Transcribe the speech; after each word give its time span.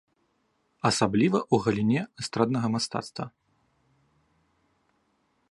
Асабліва 0.89 1.37
ў 1.41 1.55
галіне 1.65 2.01
эстраднага 2.25 2.67
мастацтва. 2.77 3.29